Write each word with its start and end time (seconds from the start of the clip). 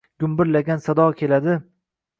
Gumburlagan 0.23 0.81
sado 0.87 1.07
keladi 1.21 1.59